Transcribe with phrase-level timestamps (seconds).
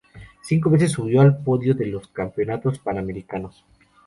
[0.41, 3.63] Cinco veces subió al podio de los Campeonatos Panamericanos.